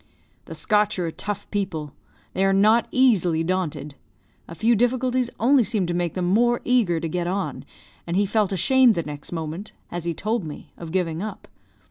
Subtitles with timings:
[0.45, 1.93] "The Scotch are a tough people;
[2.33, 3.93] they are not easily daunted
[4.47, 7.65] a few difficulties only seem to make them more eager to get on;
[8.07, 11.47] and he felt ashamed the next moment, as he told me, of giving up.